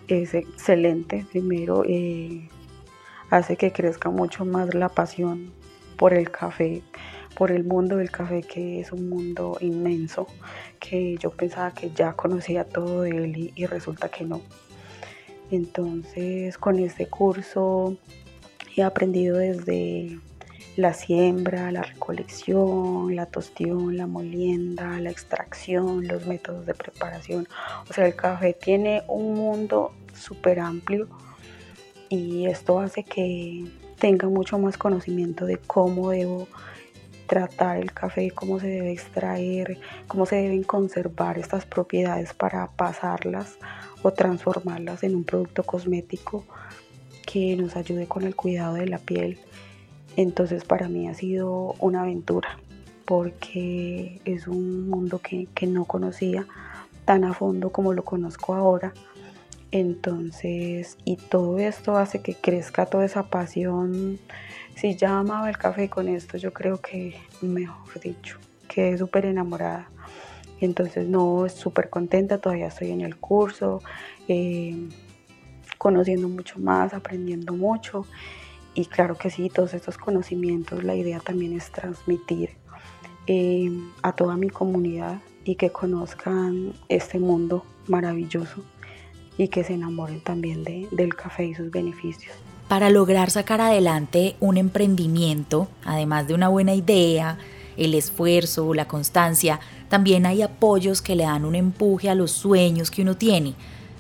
es 0.10 0.34
excelente. 0.34 1.26
Primero, 1.32 1.84
eh, 1.86 2.50
hace 3.30 3.56
que 3.56 3.72
crezca 3.72 4.10
mucho 4.10 4.44
más 4.44 4.74
la 4.76 4.90
pasión 4.90 5.54
por 5.98 6.14
el 6.14 6.30
café 6.30 6.84
por 7.38 7.52
el 7.52 7.64
mundo 7.64 7.98
del 7.98 8.10
café, 8.10 8.42
que 8.42 8.80
es 8.80 8.92
un 8.92 9.10
mundo 9.10 9.58
inmenso, 9.62 10.26
que 10.80 11.18
yo 11.18 11.30
pensaba 11.30 11.72
que 11.72 11.92
ya 11.92 12.14
conocía 12.14 12.64
todo 12.64 13.04
de 13.04 13.12
él 13.12 13.54
y, 13.56 13.66
resulta 13.68 14.10
que 14.10 14.24
no. 14.24 14.42
Entonces, 15.52 16.58
con 16.58 16.80
este 16.80 17.06
curso 17.06 17.96
he 18.76 18.82
aprendido 18.82 19.38
desde 19.38 20.20
la 20.78 20.96
siembra, 20.96 21.72
la 21.72 21.84
recolección, 21.84 23.16
la 23.16 23.28
tostión, 23.28 23.98
la 23.98 24.08
molienda, 24.08 25.00
la 25.00 25.12
extracción, 25.12 26.08
los 26.08 26.26
métodos 26.26 26.66
de 26.66 26.74
preparación. 26.74 27.48
O 27.88 27.94
sea, 27.94 28.08
el 28.08 28.16
café 28.16 28.54
tiene 28.54 29.04
un 29.08 29.36
mundo 29.36 29.94
súper 30.16 30.60
amplio 30.60 31.08
y 32.10 32.48
esto 32.48 32.80
hace 32.80 33.04
que 33.04 33.66
tenga 34.00 34.28
mucho 34.28 34.58
más 34.58 34.78
conocimiento 34.78 35.46
de 35.46 35.58
cómo 35.58 36.10
debo 36.10 36.48
tratar 37.28 37.78
el 37.78 37.94
café, 37.94 38.32
cómo 38.32 38.60
se 38.60 38.68
debe 38.68 38.92
extraer, 38.92 39.78
cómo 40.08 40.26
se 40.26 40.38
deben 40.38 40.64
conservar 40.64 41.38
estas 41.38 41.66
propiedades 41.66 42.34
para 42.34 42.68
pasarlas 42.72 43.58
o 44.02 44.12
transformarlas 44.12 45.04
en 45.04 45.16
un 45.16 45.24
producto 45.24 45.64
cosmético 45.64 46.46
que 47.26 47.56
nos 47.56 47.76
ayude 47.76 48.08
con 48.08 48.24
el 48.24 48.36
cuidado 48.36 48.76
de 48.76 48.88
la 48.88 48.98
piel. 48.98 49.38
Entonces 50.16 50.64
para 50.64 50.88
mí 50.88 51.08
ha 51.08 51.14
sido 51.14 51.76
una 51.80 52.02
aventura 52.02 52.58
porque 53.06 54.20
es 54.26 54.48
un 54.48 54.90
mundo 54.90 55.20
que, 55.20 55.48
que 55.54 55.68
no 55.68 55.86
conocía 55.86 56.48
tan 57.06 57.24
a 57.24 57.34
fondo 57.34 57.72
como 57.72 57.94
lo 57.94 58.04
conozco 58.04 58.54
ahora. 58.54 58.94
Entonces, 59.72 60.98
y 61.04 61.18
todo 61.18 61.60
esto 61.60 61.98
hace 61.98 62.22
que 62.22 62.36
crezca 62.36 62.86
toda 62.86 63.06
esa 63.06 63.24
pasión 63.24 64.20
si 64.78 64.96
ya 64.96 65.18
amaba 65.18 65.50
el 65.50 65.58
café 65.58 65.90
con 65.90 66.08
esto, 66.08 66.38
yo 66.38 66.54
creo 66.54 66.80
que, 66.80 67.16
mejor 67.42 68.00
dicho, 68.00 68.38
quedé 68.68 68.96
súper 68.96 69.26
enamorada. 69.26 69.90
Entonces, 70.62 71.08
no, 71.08 71.50
súper 71.50 71.90
contenta, 71.90 72.38
todavía 72.38 72.68
estoy 72.68 72.92
en 72.92 73.02
el 73.02 73.18
curso, 73.18 73.82
eh, 74.28 74.88
conociendo 75.80 76.30
mucho 76.30 76.60
más, 76.60 76.94
aprendiendo 76.94 77.54
mucho. 77.54 78.06
Y 78.76 78.86
claro 78.86 79.18
que 79.18 79.32
sí, 79.32 79.50
todos 79.50 79.74
estos 79.74 79.98
conocimientos, 79.98 80.84
la 80.84 80.94
idea 80.94 81.20
también 81.22 81.54
es 81.54 81.72
transmitir 81.72 82.52
eh, 83.26 83.72
a 84.04 84.12
toda 84.12 84.38
mi 84.38 84.50
comunidad 84.50 85.20
y 85.44 85.56
que 85.56 85.72
conozcan 85.72 86.74
este 86.88 87.18
mundo 87.18 87.66
maravilloso 87.88 88.64
y 89.38 89.48
que 89.50 89.64
se 89.64 89.74
enamoren 89.74 90.22
también 90.22 90.64
del 90.64 91.16
café 91.16 91.46
y 91.46 91.54
sus 91.54 91.72
beneficios 91.72 92.34
para 92.68 92.90
lograr 92.90 93.32
sacar 93.32 93.62
adelante 93.62 94.36
un 94.40 94.58
emprendimiento, 94.58 95.68
además 95.86 96.28
de 96.28 96.34
una 96.34 96.50
buena 96.50 96.74
idea, 96.74 97.38
el 97.78 97.94
esfuerzo, 97.94 98.74
la 98.74 98.88
constancia, 98.88 99.60
también 99.90 100.26
hay 100.26 100.42
apoyos 100.42 101.02
que 101.02 101.16
le 101.16 101.24
dan 101.24 101.46
un 101.46 101.56
empuje 101.56 102.10
a 102.10 102.16
los 102.16 102.32
sueños 102.32 102.92
que 102.92 103.04
uno 103.04 103.16
tiene. 103.16 103.54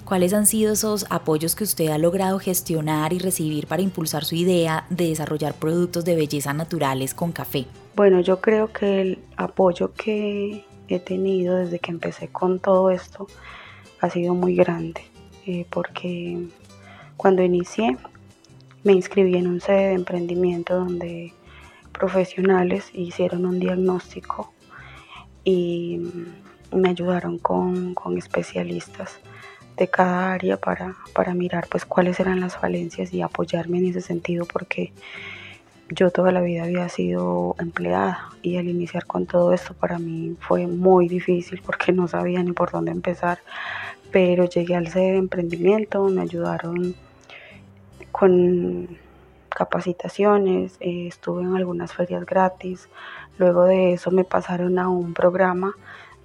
¿Cuáles 0.03 0.33
han 0.33 0.45
sido 0.45 0.73
esos 0.73 1.05
apoyos 1.09 1.55
que 1.55 1.65
usted 1.65 1.89
ha 1.89 1.97
logrado 1.97 2.39
gestionar 2.39 3.13
y 3.13 3.19
recibir 3.19 3.67
para 3.67 3.81
impulsar 3.81 4.23
su 4.23 4.35
idea 4.35 4.85
de 4.89 5.09
desarrollar 5.09 5.53
productos 5.53 6.05
de 6.05 6.15
belleza 6.15 6.53
naturales 6.53 7.13
con 7.13 7.31
café? 7.31 7.65
Bueno, 7.95 8.21
yo 8.21 8.39
creo 8.39 8.71
que 8.71 9.01
el 9.01 9.19
apoyo 9.35 9.93
que 9.93 10.65
he 10.87 10.99
tenido 10.99 11.57
desde 11.57 11.79
que 11.79 11.91
empecé 11.91 12.29
con 12.29 12.59
todo 12.59 12.89
esto 12.89 13.27
ha 13.99 14.09
sido 14.09 14.33
muy 14.33 14.55
grande, 14.55 15.01
eh, 15.47 15.65
porque 15.69 16.37
cuando 17.15 17.41
inicié 17.41 17.97
me 18.83 18.91
inscribí 18.91 19.37
en 19.37 19.47
un 19.47 19.61
sede 19.61 19.87
de 19.87 19.93
emprendimiento 19.93 20.75
donde 20.75 21.33
profesionales 21.93 22.89
hicieron 22.93 23.45
un 23.45 23.57
diagnóstico 23.57 24.53
y 25.45 26.01
me 26.73 26.89
ayudaron 26.89 27.37
con, 27.37 27.95
especialistas 28.17 29.19
de 29.77 29.87
cada 29.87 30.33
área 30.33 30.57
para, 30.57 30.97
para, 31.13 31.33
mirar 31.33 31.67
pues 31.69 31.85
cuáles 31.85 32.19
eran 32.19 32.41
las 32.41 32.57
falencias 32.57 33.13
y 33.13 33.21
apoyarme 33.21 33.77
en 33.77 33.85
ese 33.85 34.01
sentido 34.01 34.45
porque 34.45 34.91
yo 35.89 36.11
toda 36.11 36.33
la 36.33 36.41
vida 36.41 36.63
había 36.63 36.89
sido 36.89 37.55
empleada 37.57 38.31
y 38.41 38.57
al 38.57 38.67
iniciar 38.67 39.05
con 39.05 39.25
todo 39.25 39.53
esto 39.53 39.73
para 39.73 39.97
mí 39.97 40.35
fue 40.41 40.67
muy 40.67 41.07
difícil 41.07 41.61
porque 41.65 41.93
no 41.93 42.09
sabía 42.09 42.43
ni 42.43 42.51
por 42.51 42.71
dónde 42.71 42.91
empezar 42.91 43.39
pero 44.11 44.45
llegué 44.45 44.75
al 44.75 44.87
sede 44.87 45.13
de 45.13 45.17
emprendimiento, 45.17 46.03
me 46.09 46.21
ayudaron 46.21 46.95
con 48.11 48.97
capacitaciones, 49.49 50.77
eh, 50.79 51.07
estuve 51.07 51.43
en 51.43 51.55
algunas 51.55 51.93
ferias 51.93 52.25
gratis, 52.25 52.89
luego 53.37 53.65
de 53.65 53.93
eso 53.93 54.11
me 54.11 54.23
pasaron 54.23 54.77
a 54.79 54.89
un 54.89 55.13
programa 55.13 55.73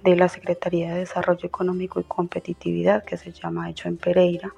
de 0.03 0.15
la 0.15 0.27
Secretaría 0.27 0.93
de 0.93 0.99
Desarrollo 0.99 1.45
Económico 1.45 1.99
y 1.99 2.03
Competitividad 2.03 3.03
que 3.03 3.17
se 3.17 3.31
llama 3.31 3.69
Hecho 3.69 3.87
en 3.87 3.97
Pereira, 3.97 4.53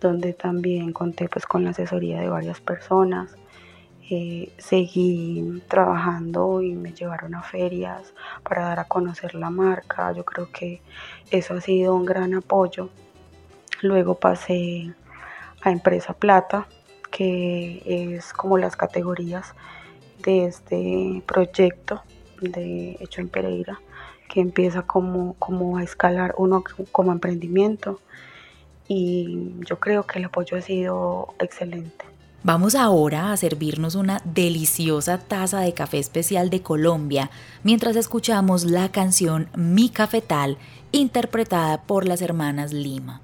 donde 0.00 0.32
también 0.32 0.92
conté 0.92 1.28
pues 1.28 1.46
con 1.46 1.64
la 1.64 1.70
asesoría 1.70 2.20
de 2.20 2.28
varias 2.28 2.60
personas. 2.60 3.36
Eh, 4.10 4.52
seguí 4.56 5.62
trabajando 5.68 6.62
y 6.62 6.72
me 6.74 6.94
llevaron 6.94 7.34
a 7.34 7.42
ferias 7.42 8.14
para 8.42 8.62
dar 8.62 8.80
a 8.80 8.84
conocer 8.84 9.34
la 9.34 9.50
marca. 9.50 10.12
Yo 10.12 10.24
creo 10.24 10.50
que 10.50 10.80
eso 11.30 11.54
ha 11.54 11.60
sido 11.60 11.94
un 11.94 12.06
gran 12.06 12.32
apoyo. 12.34 12.88
Luego 13.82 14.14
pasé 14.14 14.94
a 15.62 15.70
Empresa 15.70 16.14
Plata, 16.14 16.66
que 17.10 17.82
es 18.16 18.32
como 18.32 18.56
las 18.56 18.76
categorías 18.76 19.54
de 20.22 20.46
este 20.46 21.22
proyecto 21.26 22.02
de 22.40 22.96
Hecho 23.00 23.20
en 23.20 23.28
Pereira, 23.28 23.80
que 24.28 24.40
empieza 24.40 24.82
como, 24.82 25.34
como 25.34 25.76
a 25.76 25.82
escalar 25.82 26.34
uno 26.38 26.64
como 26.92 27.12
emprendimiento 27.12 28.00
y 28.88 29.54
yo 29.66 29.78
creo 29.78 30.06
que 30.06 30.18
el 30.18 30.24
apoyo 30.24 30.56
ha 30.56 30.62
sido 30.62 31.34
excelente. 31.38 32.06
Vamos 32.48 32.74
ahora 32.74 33.30
a 33.30 33.36
servirnos 33.36 33.94
una 33.94 34.22
deliciosa 34.24 35.18
taza 35.18 35.60
de 35.60 35.74
café 35.74 35.98
especial 35.98 36.48
de 36.48 36.62
Colombia 36.62 37.30
mientras 37.62 37.94
escuchamos 37.94 38.64
la 38.64 38.88
canción 38.88 39.50
Mi 39.54 39.90
Cafetal 39.90 40.56
interpretada 40.90 41.82
por 41.82 42.08
las 42.08 42.22
hermanas 42.22 42.72
Lima. 42.72 43.20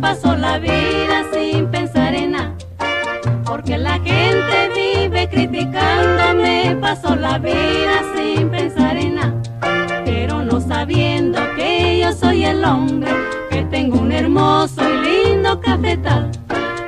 Paso 0.00 0.36
la 0.36 0.58
vida 0.58 1.24
sin 1.32 1.66
pensar 1.66 2.14
en 2.14 2.32
nada. 2.32 2.54
Porque 3.44 3.76
la 3.76 3.98
gente 4.00 4.70
vive 4.74 5.28
criticándome, 5.28 6.76
paso 6.80 7.14
la 7.16 7.38
vida 7.38 8.02
sin 8.14 8.48
pensar 8.48 8.96
en 8.96 9.16
nada. 9.16 9.34
Pero 10.04 10.42
no 10.42 10.60
sabiendo 10.60 11.38
que 11.56 12.00
yo 12.02 12.12
soy 12.12 12.44
el 12.44 12.64
hombre, 12.64 13.10
que 13.50 13.64
tengo 13.64 13.98
un 14.00 14.12
hermoso 14.12 14.82
y 14.88 15.28
lindo 15.32 15.60
cafetal. 15.60 16.30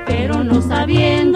Pero 0.05 0.43
no 0.43 0.61
sabiendo 0.61 1.32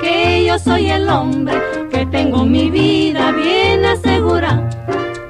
que 0.00 0.44
yo 0.46 0.58
soy 0.58 0.90
el 0.90 1.08
hombre, 1.08 1.54
que 1.90 2.06
tengo 2.06 2.44
mi 2.44 2.70
vida 2.70 3.32
bien 3.32 3.84
asegurada. 3.84 4.68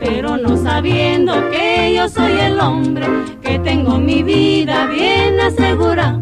Pero 0.00 0.36
no 0.36 0.56
sabiendo 0.56 1.32
que 1.50 1.94
yo 1.94 2.08
soy 2.08 2.32
el 2.32 2.58
hombre, 2.60 3.06
que 3.42 3.58
tengo 3.58 3.98
mi 3.98 4.22
vida 4.22 4.86
bien 4.86 5.40
asegurada. 5.40 6.17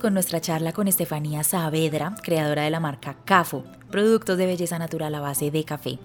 Con 0.00 0.14
nuestra 0.14 0.40
charla 0.40 0.72
con 0.72 0.86
Estefanía 0.86 1.42
Saavedra, 1.42 2.14
creadora 2.22 2.62
de 2.62 2.70
la 2.70 2.78
marca 2.78 3.16
CAFO, 3.24 3.64
productos 3.90 4.38
de 4.38 4.46
belleza 4.46 4.78
natural 4.78 5.12
a 5.16 5.20
base 5.20 5.50
de 5.50 5.64
café. 5.64 5.98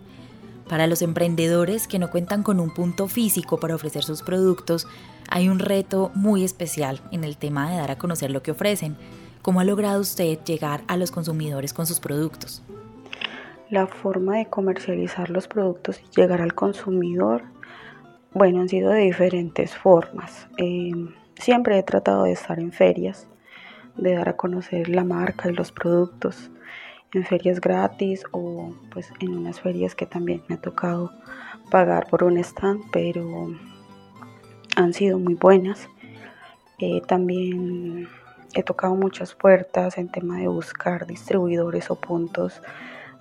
Para 0.67 0.87
los 0.87 1.03
emprendedores 1.03 1.87
que 1.87 1.99
no 1.99 2.09
cuentan 2.09 2.41
con 2.41 2.59
un 2.59 2.73
punto 2.73 3.07
físico 3.07 3.59
para 3.59 3.75
ofrecer 3.75 4.03
sus 4.03 4.23
productos, 4.23 4.87
hay 5.29 5.49
un 5.49 5.59
reto 5.59 6.09
muy 6.15 6.43
especial 6.43 6.99
en 7.11 7.23
el 7.23 7.37
tema 7.37 7.69
de 7.69 7.77
dar 7.77 7.91
a 7.91 7.99
conocer 7.99 8.31
lo 8.31 8.41
que 8.41 8.49
ofrecen. 8.49 8.95
¿Cómo 9.43 9.59
ha 9.59 9.65
logrado 9.65 10.01
usted 10.01 10.39
llegar 10.43 10.81
a 10.87 10.97
los 10.97 11.11
consumidores 11.11 11.73
con 11.73 11.85
sus 11.85 11.99
productos? 11.99 12.63
La 13.69 13.85
forma 13.85 14.37
de 14.37 14.47
comercializar 14.47 15.29
los 15.29 15.47
productos 15.47 16.01
y 16.01 16.19
llegar 16.19 16.41
al 16.41 16.55
consumidor, 16.55 17.43
bueno, 18.33 18.61
han 18.61 18.69
sido 18.69 18.89
de 18.89 19.01
diferentes 19.01 19.75
formas. 19.75 20.47
Eh, 20.57 20.91
siempre 21.35 21.77
he 21.77 21.83
tratado 21.83 22.23
de 22.23 22.31
estar 22.31 22.57
en 22.57 22.71
ferias 22.71 23.27
de 23.97 24.15
dar 24.15 24.29
a 24.29 24.37
conocer 24.37 24.89
la 24.89 25.03
marca 25.03 25.49
y 25.49 25.53
los 25.53 25.71
productos 25.71 26.51
en 27.13 27.23
ferias 27.23 27.61
gratis 27.61 28.23
o 28.31 28.73
pues 28.91 29.11
en 29.19 29.35
unas 29.35 29.59
ferias 29.59 29.95
que 29.95 30.05
también 30.05 30.43
me 30.47 30.55
ha 30.55 30.61
tocado 30.61 31.11
pagar 31.69 32.07
por 32.09 32.23
un 32.23 32.37
stand, 32.37 32.83
pero 32.91 33.49
han 34.75 34.93
sido 34.93 35.19
muy 35.19 35.35
buenas. 35.35 35.87
Eh, 36.79 37.01
también 37.07 38.07
he 38.53 38.63
tocado 38.63 38.95
muchas 38.95 39.35
puertas 39.35 39.97
en 39.97 40.09
tema 40.09 40.37
de 40.37 40.47
buscar 40.47 41.05
distribuidores 41.05 41.89
o 41.91 41.95
puntos 41.95 42.61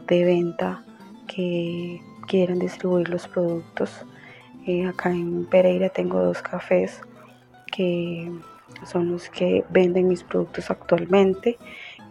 de 0.07 0.25
venta 0.25 0.85
que 1.27 2.01
quieran 2.27 2.59
distribuir 2.59 3.09
los 3.09 3.29
productos. 3.29 4.05
Eh, 4.67 4.87
acá 4.87 5.11
en 5.11 5.45
Pereira 5.47 5.89
tengo 5.91 6.23
dos 6.23 6.41
cafés 6.41 7.01
que 7.71 8.31
son 8.85 9.13
los 9.13 9.29
que 9.31 9.65
venden 9.71 10.09
mis 10.09 10.25
productos 10.25 10.71
actualmente, 10.71 11.59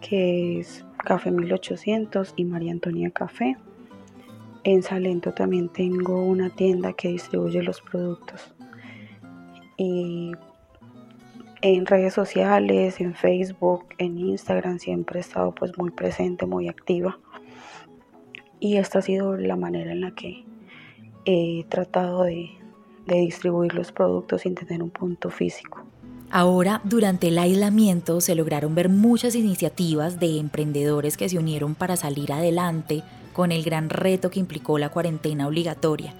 que 0.00 0.60
es 0.60 0.84
Café 0.98 1.30
1800 1.30 2.34
y 2.36 2.44
María 2.44 2.72
Antonia 2.72 3.10
Café. 3.10 3.56
En 4.64 4.82
Salento 4.82 5.32
también 5.32 5.68
tengo 5.68 6.22
una 6.22 6.50
tienda 6.50 6.92
que 6.92 7.08
distribuye 7.08 7.62
los 7.62 7.80
productos. 7.80 8.54
Y 9.76 10.32
en 11.62 11.86
redes 11.86 12.14
sociales, 12.14 13.00
en 13.00 13.14
Facebook, 13.14 13.86
en 13.98 14.18
Instagram 14.18 14.78
siempre 14.78 15.18
he 15.18 15.22
estado 15.22 15.54
pues 15.54 15.76
muy 15.78 15.90
presente, 15.90 16.46
muy 16.46 16.68
activa. 16.68 17.18
Y 18.60 18.76
esta 18.76 19.00
ha 19.00 19.02
sido 19.02 19.36
la 19.36 19.56
manera 19.56 19.92
en 19.92 20.02
la 20.02 20.12
que 20.12 20.44
he 21.24 21.64
tratado 21.68 22.24
de, 22.24 22.50
de 23.06 23.16
distribuir 23.16 23.74
los 23.74 23.90
productos 23.90 24.42
sin 24.42 24.54
tener 24.54 24.82
un 24.82 24.90
punto 24.90 25.30
físico. 25.30 25.84
Ahora, 26.34 26.80
durante 26.84 27.28
el 27.28 27.36
aislamiento, 27.36 28.22
se 28.22 28.34
lograron 28.34 28.74
ver 28.74 28.88
muchas 28.88 29.34
iniciativas 29.34 30.18
de 30.18 30.38
emprendedores 30.38 31.18
que 31.18 31.28
se 31.28 31.38
unieron 31.38 31.74
para 31.74 31.96
salir 31.96 32.32
adelante 32.32 33.02
con 33.34 33.52
el 33.52 33.62
gran 33.62 33.90
reto 33.90 34.30
que 34.30 34.40
implicó 34.40 34.78
la 34.78 34.88
cuarentena 34.88 35.46
obligatoria. 35.46 36.14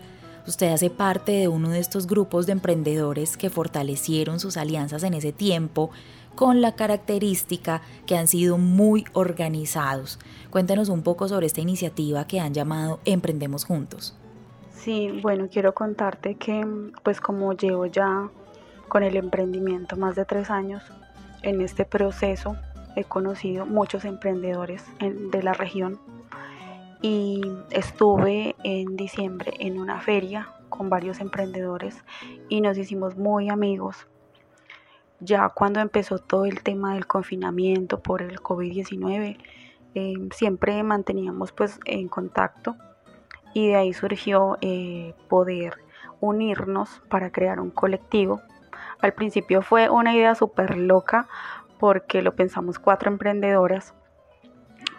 Usted 0.47 0.71
hace 0.71 0.91
parte 0.91 1.33
de 1.33 1.49
uno 1.49 1.71
de 1.71 1.79
estos 1.79 2.07
grupos 2.07 2.45
de 2.45 2.53
emprendedores 2.53 3.39
que 3.39 3.49
fortalecieron 3.49 4.39
sus 4.39 4.59
alianzas 4.59 5.03
en 5.03 5.15
ese 5.15 5.33
tiempo 5.33 5.89
con 6.35 6.61
la 6.61 6.75
característica 6.75 7.81
que 8.05 8.19
han 8.19 8.29
sido 8.29 8.59
muy 8.59 9.07
organizados. 9.15 10.19
Cuéntenos 10.51 10.91
un 10.91 11.03
poco 11.03 11.27
sobre 11.27 11.47
esta 11.47 11.63
iniciativa 11.63 12.27
que 12.27 12.39
han 12.39 12.53
llamado 12.53 13.01
Emprendemos 13.07 13.65
Juntos. 13.65 14.15
Sí, 14.75 15.09
bueno, 15.23 15.49
quiero 15.51 15.73
contarte 15.73 16.35
que 16.35 16.67
pues 17.03 17.19
como 17.19 17.55
llevo 17.55 17.87
ya 17.87 18.29
con 18.93 19.05
el 19.05 19.17
emprendimiento 19.17 19.97
más 19.97 20.17
de 20.17 20.27
tres 20.27 20.51
años. 20.51 20.83
En 21.41 21.63
este 21.63 21.87
proceso 21.87 22.59
he 22.95 23.05
conocido 23.05 23.65
muchos 23.65 24.05
emprendedores 24.05 24.85
de 25.01 25.43
la 25.43 25.55
región 25.55 25.99
y 27.01 27.41
estuve 27.71 28.55
en 28.65 28.95
diciembre 28.97 29.55
en 29.61 29.81
una 29.81 30.03
feria 30.03 30.51
con 30.69 30.91
varios 30.91 31.21
emprendedores 31.21 32.05
y 32.51 32.61
nos 32.61 32.77
hicimos 32.77 33.17
muy 33.17 33.49
amigos. 33.49 34.09
Ya 35.21 35.49
cuando 35.49 35.81
empezó 35.81 36.19
todo 36.19 36.45
el 36.45 36.63
tema 36.63 36.93
del 36.93 37.07
confinamiento 37.07 38.03
por 38.03 38.21
el 38.21 38.41
COVID-19, 38.41 39.39
eh, 39.95 40.15
siempre 40.35 40.83
manteníamos 40.83 41.51
pues 41.53 41.81
en 41.87 42.09
contacto 42.09 42.77
y 43.55 43.69
de 43.69 43.77
ahí 43.77 43.95
surgió 43.95 44.59
eh, 44.61 45.15
poder 45.31 45.79
unirnos 46.21 47.01
para 47.09 47.33
crear 47.33 47.59
un 47.59 47.71
colectivo. 47.71 48.43
Al 49.03 49.15
principio 49.15 49.63
fue 49.63 49.91
una 49.91 50.15
idea 50.15 50.37
súper 50.37 50.77
loca 50.77 51.27
porque 51.81 52.23
lo 52.23 52.37
pensamos 52.37 52.79
cuatro 52.79 53.11
emprendedoras, 53.11 53.95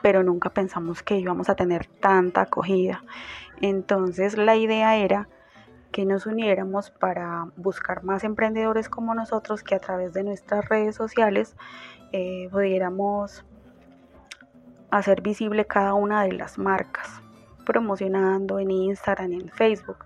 pero 0.02 0.24
nunca 0.24 0.50
pensamos 0.50 1.02
que 1.02 1.16
íbamos 1.16 1.50
a 1.50 1.56
tener 1.56 1.88
tanta 2.02 2.42
acogida. 2.42 3.02
Entonces 3.62 4.38
la 4.38 4.58
idea 4.58 4.98
era 4.98 5.30
que 5.94 6.04
nos 6.06 6.26
uniéramos 6.26 6.92
para 6.92 7.48
buscar 7.56 8.04
más 8.04 8.26
emprendedores 8.26 8.90
como 8.90 9.16
nosotros 9.16 9.64
que 9.64 9.76
a 9.76 9.80
través 9.80 10.12
de 10.12 10.26
nuestras 10.26 10.68
redes 10.68 10.98
sociales 10.98 11.56
eh, 12.12 12.50
pudiéramos 12.52 13.46
hacer 14.92 15.22
visible 15.22 15.64
cada 15.66 15.94
una 15.94 16.24
de 16.24 16.34
las 16.34 16.58
marcas, 16.58 17.22
promocionando 17.66 18.60
en 18.60 18.70
Instagram, 18.70 19.32
en 19.32 19.50
Facebook. 19.50 20.00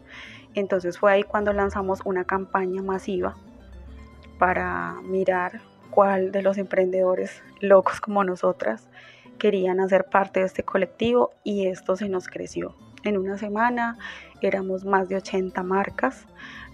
Entonces 0.53 0.99
fue 0.99 1.13
ahí 1.13 1.23
cuando 1.23 1.51
lanzamos 1.51 2.01
una 2.05 2.25
campaña 2.25 2.83
masiva 2.83 3.35
para 4.37 4.95
mirar 5.03 5.61
cuál 5.89 6.31
de 6.31 6.41
los 6.41 6.57
emprendedores 6.57 7.41
locos 7.59 7.99
como 7.99 8.23
nosotras 8.23 8.87
querían 9.37 9.79
hacer 9.79 10.05
parte 10.05 10.41
de 10.41 10.45
este 10.45 10.63
colectivo 10.63 11.31
y 11.43 11.67
esto 11.67 11.95
se 11.95 12.09
nos 12.09 12.27
creció. 12.27 12.75
En 13.03 13.17
una 13.17 13.37
semana 13.37 13.97
éramos 14.41 14.83
más 14.83 15.07
de 15.07 15.15
80 15.15 15.61
marcas. 15.63 16.25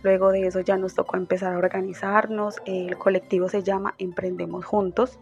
Luego 0.01 0.31
de 0.31 0.47
eso 0.47 0.61
ya 0.61 0.77
nos 0.77 0.95
tocó 0.95 1.17
empezar 1.17 1.53
a 1.53 1.57
organizarnos. 1.57 2.61
El 2.65 2.97
colectivo 2.97 3.49
se 3.49 3.63
llama 3.63 3.93
Emprendemos 3.97 4.65
Juntos. 4.65 5.19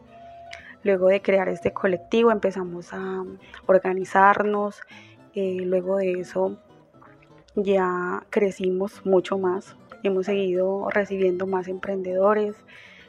Luego 0.83 1.07
de 1.07 1.21
crear 1.21 1.49
este 1.49 1.73
colectivo 1.73 2.31
empezamos 2.31 2.93
a 2.93 3.23
organizarnos. 3.65 4.81
Eh, 5.33 5.61
luego 5.63 5.97
de 5.97 6.13
eso 6.21 6.57
ya 7.55 8.23
crecimos 8.29 9.05
mucho 9.05 9.37
más. 9.37 9.75
Hemos 10.03 10.25
seguido 10.25 10.89
recibiendo 10.89 11.47
más 11.47 11.67
emprendedores. 11.67 12.55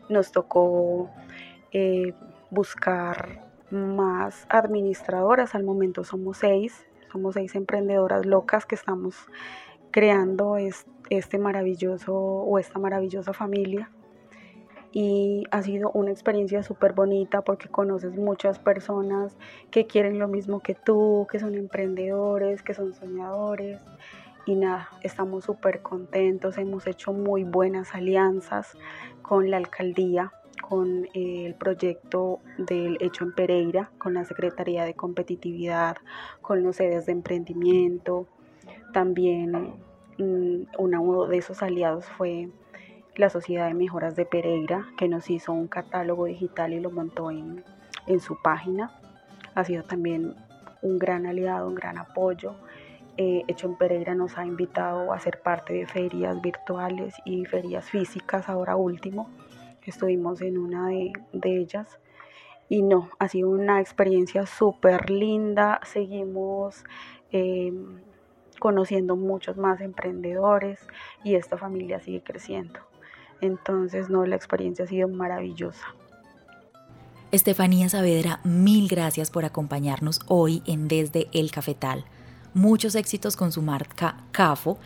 Nos 0.09 0.33
tocó 0.33 1.11
eh, 1.73 2.15
buscar 2.51 3.41
más 3.71 4.47
administradoras. 4.49 5.55
Al 5.55 5.65
momento 5.65 6.05
somos 6.05 6.39
seis. 6.39 6.87
Somos 7.11 7.35
seis 7.35 7.55
emprendedoras 7.55 8.27
locas 8.27 8.67
que 8.67 8.75
estamos 8.75 9.17
creando 9.91 10.57
este 11.11 11.39
maravilloso 11.39 12.15
o 12.15 12.59
esta 12.59 12.79
maravillosa 12.79 13.33
familia 13.33 13.91
y 14.93 15.45
ha 15.51 15.63
sido 15.63 15.91
una 15.93 16.11
experiencia 16.11 16.63
súper 16.63 16.93
bonita 16.93 17.41
porque 17.43 17.69
conoces 17.69 18.15
muchas 18.15 18.59
personas 18.59 19.37
que 19.71 19.87
quieren 19.87 20.19
lo 20.19 20.29
mismo 20.29 20.61
que 20.61 20.75
tú, 20.75 21.27
que 21.31 21.41
son 21.41 21.55
emprendedores, 21.55 22.63
que 22.63 22.75
son 22.75 22.93
soñadores 22.93 23.81
y 24.45 24.55
nada, 24.57 24.89
estamos 25.03 25.45
súper 25.45 25.83
contentos, 25.83 26.59
hemos 26.59 26.87
hecho 26.87 27.13
muy 27.13 27.45
buenas 27.45 27.95
alianzas 27.95 28.77
con 29.23 29.51
la 29.51 29.57
alcaldía, 29.57 30.33
con 30.61 31.09
el 31.15 31.55
proyecto 31.55 32.41
del 32.59 32.97
Hecho 33.01 33.25
en 33.25 33.35
Pereira, 33.35 33.91
con 33.99 34.15
la 34.15 34.25
Secretaría 34.25 34.85
de 34.85 34.95
Competitividad, 34.95 35.97
con 36.41 36.63
los 36.63 36.77
sedes 36.77 37.07
de 37.07 37.13
emprendimiento. 37.13 38.27
También 38.93 39.75
mm, 40.19 40.67
uno 40.79 41.27
de 41.27 41.37
esos 41.37 41.63
aliados 41.63 42.07
fue 42.07 42.49
la 43.17 43.29
Sociedad 43.29 43.69
de 43.69 43.75
Mejoras 43.75 44.17
de 44.17 44.25
Pereira, 44.25 44.87
que 44.97 45.09
nos 45.09 45.29
hizo 45.31 45.53
un 45.53 45.69
catálogo 45.69 46.25
digital 46.27 46.73
y 46.73 46.81
lo 46.81 46.91
montó 46.91 47.31
en, 47.31 47.65
su 48.21 48.41
página. 48.43 48.99
Ha 49.55 49.65
sido 49.65 49.85
también 49.85 50.35
un 50.81 50.99
gran 50.99 51.27
aliado, 51.27 51.69
un 51.69 51.75
gran 51.75 51.99
apoyo. 51.99 52.55
Eh, 53.17 53.43
Hecho 53.47 53.67
en 53.67 53.77
Pereira 53.77 54.15
nos 54.15 54.39
ha 54.39 54.47
invitado 54.47 55.13
a 55.13 55.19
ser 55.19 55.43
parte 55.43 55.75
de 55.75 55.87
ferias 55.87 56.41
virtuales 56.41 57.15
y 57.25 57.45
ferias 57.45 57.91
físicas, 57.91 58.49
ahora 58.49 58.77
último. 58.77 59.29
Estuvimos 59.85 60.41
en 60.41 60.59
una 60.59 60.89
de, 60.89 61.13
ellas 61.45 61.99
y 62.69 62.83
no, 62.83 63.11
ha 63.19 63.29
sido 63.29 63.51
una 63.51 63.81
experiencia 63.81 64.47
súper 64.47 65.11
linda. 65.11 65.81
Seguimos 65.85 66.85
eh, 67.33 67.73
conociendo 68.59 69.17
muchos 69.17 69.57
más 69.57 69.81
emprendedores 69.81 70.79
y 71.25 71.35
esta 71.35 71.59
familia 71.59 72.01
sigue 72.01 72.23
creciendo. 72.23 72.81
Entonces, 73.41 74.09
no, 74.09 74.25
la 74.25 74.37
experiencia 74.37 74.85
ha 74.85 74.89
sido 74.89 75.09
maravillosa. 75.09 75.85
Estefanía 77.33 77.89
Saavedra, 77.89 78.41
mil 78.45 78.89
gracias 78.89 79.31
por 79.31 79.45
acompañarnos 79.45 80.21
hoy 80.29 80.63
en 80.67 80.87
Desde 80.87 81.29
el 81.33 81.51
Cafetal. 81.51 82.05
Muchos 82.55 82.95
éxitos 82.95 83.37
con 83.37 83.51
su 83.51 83.63
marca 83.63 84.17
CAFO 84.31 84.79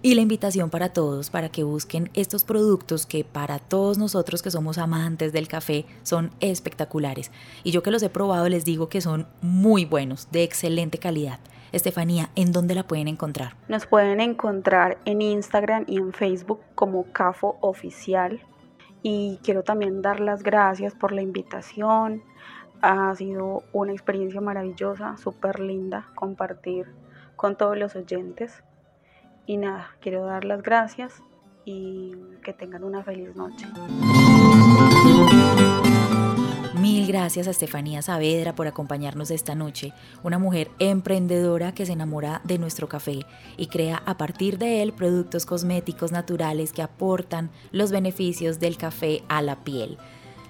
y 0.00 0.14
la 0.14 0.22
invitación 0.22 0.70
para 0.70 0.94
todos 0.94 1.28
para 1.28 1.50
que 1.50 1.62
busquen 1.62 2.08
estos 2.14 2.44
productos 2.44 3.04
que 3.04 3.24
para 3.24 3.58
todos 3.58 3.98
nosotros 3.98 4.40
que 4.40 4.50
somos 4.50 4.78
amantes 4.78 5.30
del 5.30 5.46
café 5.46 5.84
son 6.02 6.30
espectaculares. 6.40 7.30
Y 7.62 7.72
yo 7.72 7.82
que 7.82 7.90
los 7.90 8.02
he 8.02 8.08
probado 8.08 8.48
les 8.48 8.64
digo 8.64 8.88
que 8.88 9.02
son 9.02 9.26
muy 9.42 9.84
buenos, 9.84 10.30
de 10.30 10.42
excelente 10.44 10.96
calidad. 10.96 11.40
Estefanía, 11.72 12.30
¿en 12.36 12.52
dónde 12.52 12.74
la 12.74 12.84
pueden 12.84 13.06
encontrar? 13.06 13.54
Nos 13.68 13.84
pueden 13.84 14.20
encontrar 14.20 14.96
en 15.04 15.20
Instagram 15.20 15.84
y 15.86 15.98
en 15.98 16.14
Facebook 16.14 16.60
como 16.74 17.12
CAFO 17.12 17.58
Oficial. 17.60 18.40
Y 19.02 19.38
quiero 19.42 19.62
también 19.62 20.00
dar 20.00 20.20
las 20.20 20.42
gracias 20.42 20.94
por 20.94 21.12
la 21.12 21.20
invitación. 21.20 22.22
Ha 22.80 23.14
sido 23.14 23.62
una 23.74 23.92
experiencia 23.92 24.40
maravillosa, 24.40 25.18
súper 25.18 25.60
linda 25.60 26.08
compartir 26.14 26.86
con 27.40 27.56
todos 27.56 27.78
los 27.78 27.96
oyentes. 27.96 28.62
Y 29.46 29.56
nada, 29.56 29.96
quiero 30.02 30.26
dar 30.26 30.44
las 30.44 30.62
gracias 30.62 31.22
y 31.64 32.12
que 32.44 32.52
tengan 32.52 32.84
una 32.84 33.02
feliz 33.02 33.34
noche. 33.34 33.66
Mil 36.78 37.06
gracias 37.06 37.48
a 37.48 37.50
Estefanía 37.50 38.02
Saavedra 38.02 38.54
por 38.54 38.66
acompañarnos 38.66 39.30
esta 39.30 39.54
noche, 39.54 39.94
una 40.22 40.38
mujer 40.38 40.70
emprendedora 40.78 41.72
que 41.72 41.86
se 41.86 41.92
enamora 41.92 42.42
de 42.44 42.58
nuestro 42.58 42.90
café 42.90 43.20
y 43.56 43.68
crea 43.68 44.02
a 44.04 44.18
partir 44.18 44.58
de 44.58 44.82
él 44.82 44.92
productos 44.92 45.46
cosméticos 45.46 46.12
naturales 46.12 46.74
que 46.74 46.82
aportan 46.82 47.50
los 47.72 47.90
beneficios 47.90 48.60
del 48.60 48.76
café 48.76 49.22
a 49.28 49.40
la 49.40 49.64
piel. 49.64 49.96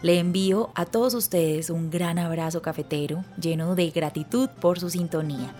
Le 0.02 0.18
envío 0.18 0.70
a 0.74 0.86
todos 0.86 1.14
ustedes 1.14 1.70
un 1.70 1.88
gran 1.88 2.18
abrazo 2.18 2.62
cafetero 2.62 3.24
lleno 3.40 3.76
de 3.76 3.90
gratitud 3.90 4.48
por 4.60 4.80
su 4.80 4.90
sintonía. 4.90 5.54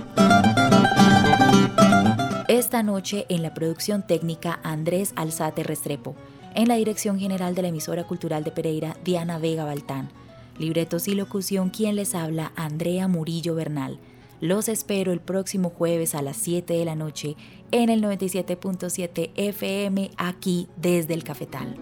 Esta 2.48 2.84
noche 2.84 3.26
en 3.28 3.42
la 3.42 3.54
producción 3.54 4.06
técnica 4.06 4.60
Andrés 4.62 5.12
Alzate 5.16 5.64
Restrepo, 5.64 6.14
en 6.56 6.68
la 6.68 6.76
dirección 6.76 7.18
general 7.18 7.54
de 7.54 7.60
la 7.60 7.68
emisora 7.68 8.04
cultural 8.04 8.42
de 8.42 8.50
Pereira, 8.50 8.96
Diana 9.04 9.38
Vega 9.38 9.66
Baltán. 9.66 10.08
Libretos 10.58 11.06
y 11.06 11.14
locución, 11.14 11.68
quien 11.68 11.96
les 11.96 12.14
habla, 12.14 12.52
Andrea 12.56 13.08
Murillo 13.08 13.54
Bernal. 13.54 13.98
Los 14.40 14.70
espero 14.70 15.12
el 15.12 15.20
próximo 15.20 15.68
jueves 15.68 16.14
a 16.14 16.22
las 16.22 16.38
7 16.38 16.72
de 16.72 16.86
la 16.86 16.94
noche 16.94 17.36
en 17.72 17.90
el 17.90 18.02
97.7 18.02 19.32
FM 19.36 20.12
aquí 20.16 20.66
desde 20.78 21.12
el 21.12 21.24
Cafetal. 21.24 21.76